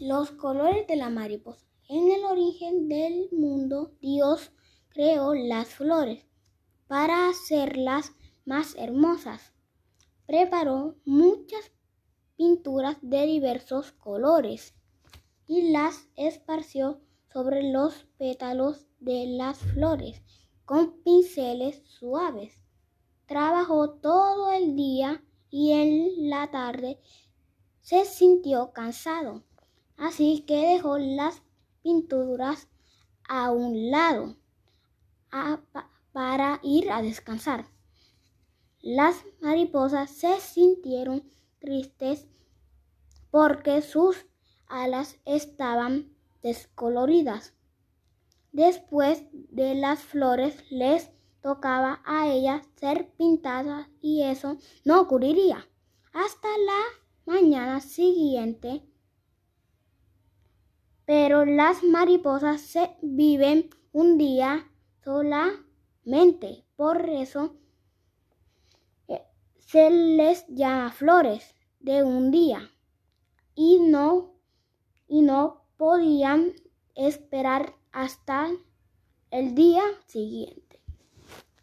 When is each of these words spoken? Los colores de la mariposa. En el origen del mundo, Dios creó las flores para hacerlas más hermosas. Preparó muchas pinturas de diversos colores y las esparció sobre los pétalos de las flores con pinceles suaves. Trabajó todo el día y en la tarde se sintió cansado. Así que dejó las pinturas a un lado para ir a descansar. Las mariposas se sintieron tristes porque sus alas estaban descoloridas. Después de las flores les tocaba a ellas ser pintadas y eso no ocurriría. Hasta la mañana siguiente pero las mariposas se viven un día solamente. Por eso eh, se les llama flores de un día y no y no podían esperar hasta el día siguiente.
Los 0.00 0.30
colores 0.30 0.86
de 0.86 0.94
la 0.94 1.10
mariposa. 1.10 1.66
En 1.88 2.12
el 2.12 2.24
origen 2.24 2.88
del 2.88 3.28
mundo, 3.32 3.90
Dios 4.00 4.52
creó 4.90 5.34
las 5.34 5.70
flores 5.70 6.24
para 6.86 7.28
hacerlas 7.28 8.12
más 8.44 8.76
hermosas. 8.76 9.52
Preparó 10.24 10.94
muchas 11.04 11.72
pinturas 12.36 12.96
de 13.02 13.26
diversos 13.26 13.90
colores 13.90 14.76
y 15.48 15.72
las 15.72 16.06
esparció 16.14 17.00
sobre 17.32 17.72
los 17.72 18.06
pétalos 18.18 18.86
de 19.00 19.26
las 19.26 19.58
flores 19.58 20.22
con 20.64 21.02
pinceles 21.02 21.82
suaves. 21.86 22.60
Trabajó 23.26 23.94
todo 23.94 24.52
el 24.52 24.76
día 24.76 25.24
y 25.50 25.72
en 25.72 26.30
la 26.30 26.52
tarde 26.52 27.00
se 27.80 28.04
sintió 28.04 28.72
cansado. 28.72 29.47
Así 29.98 30.44
que 30.46 30.74
dejó 30.74 30.96
las 30.96 31.42
pinturas 31.82 32.68
a 33.28 33.50
un 33.50 33.90
lado 33.90 34.36
para 36.12 36.60
ir 36.62 36.90
a 36.90 37.02
descansar. 37.02 37.66
Las 38.80 39.24
mariposas 39.40 40.10
se 40.10 40.40
sintieron 40.40 41.24
tristes 41.58 42.26
porque 43.30 43.82
sus 43.82 44.24
alas 44.68 45.18
estaban 45.24 46.16
descoloridas. 46.42 47.54
Después 48.52 49.24
de 49.32 49.74
las 49.74 49.98
flores 50.00 50.64
les 50.70 51.10
tocaba 51.42 52.00
a 52.04 52.28
ellas 52.28 52.66
ser 52.76 53.10
pintadas 53.16 53.88
y 54.00 54.22
eso 54.22 54.58
no 54.84 55.00
ocurriría. 55.00 55.68
Hasta 56.12 56.48
la 56.48 57.34
mañana 57.34 57.80
siguiente 57.80 58.82
pero 61.08 61.46
las 61.46 61.82
mariposas 61.82 62.60
se 62.60 62.90
viven 63.00 63.70
un 63.92 64.18
día 64.18 64.70
solamente. 65.02 66.66
Por 66.76 67.08
eso 67.08 67.56
eh, 69.08 69.22
se 69.56 69.88
les 69.88 70.46
llama 70.48 70.92
flores 70.92 71.54
de 71.80 72.02
un 72.02 72.30
día 72.30 72.70
y 73.54 73.80
no 73.80 74.34
y 75.06 75.22
no 75.22 75.64
podían 75.78 76.52
esperar 76.94 77.74
hasta 77.90 78.50
el 79.30 79.54
día 79.54 79.84
siguiente. 80.08 80.82